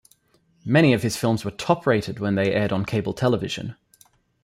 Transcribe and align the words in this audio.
Many 0.65 0.93
of 0.93 1.03
his 1.03 1.15
films 1.15 1.45
were 1.45 1.51
top 1.51 1.85
rated 1.85 2.17
when 2.17 2.33
they 2.33 2.53
aired 2.55 2.73
on 2.73 2.85
cable 2.85 3.13
television. 3.13 3.75